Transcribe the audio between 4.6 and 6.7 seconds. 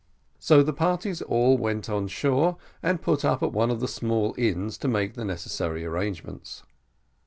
to make the necessary arrangements.